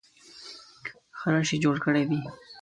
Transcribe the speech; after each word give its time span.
ښه 1.19 1.27
رش 1.33 1.49
یې 1.53 1.61
جوړ 1.63 1.75
کړی 1.85 2.03
وي. 2.09 2.19